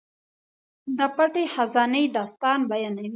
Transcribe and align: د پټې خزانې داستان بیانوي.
د 0.97 0.99
پټې 1.15 1.43
خزانې 1.53 2.03
داستان 2.17 2.59
بیانوي. 2.69 3.09